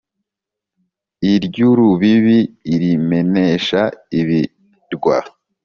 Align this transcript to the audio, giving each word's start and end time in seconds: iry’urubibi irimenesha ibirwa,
iry’urubibi 1.31 2.39
irimenesha 2.73 3.81
ibirwa, 4.19 5.17